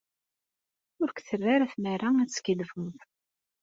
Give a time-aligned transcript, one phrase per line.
[1.01, 2.95] Ur k-terra ara tmara ad teskiddbeḍ.